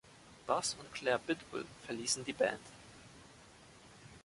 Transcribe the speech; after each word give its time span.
Baz 0.47 0.75
und 0.79 0.91
Claire 0.95 1.19
Bidwell 1.19 1.67
verließen 1.85 2.25
die 2.25 2.33
Band. 2.33 2.59